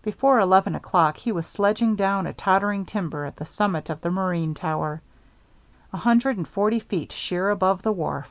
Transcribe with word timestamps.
Before 0.00 0.38
eleven 0.38 0.76
o'clock 0.76 1.16
he 1.16 1.32
was 1.32 1.44
sledging 1.44 1.96
down 1.96 2.24
a 2.28 2.32
tottering 2.32 2.84
timber 2.86 3.24
at 3.24 3.34
the 3.34 3.44
summit 3.44 3.90
of 3.90 4.00
the 4.00 4.12
marine 4.12 4.54
tower, 4.54 5.02
a 5.92 5.96
hundred 5.96 6.36
and 6.36 6.46
forty 6.46 6.78
feet 6.78 7.10
sheer 7.10 7.50
above 7.50 7.82
the 7.82 7.90
wharf. 7.90 8.30